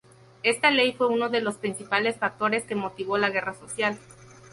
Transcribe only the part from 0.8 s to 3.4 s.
fue uno de los principales factores que motivó la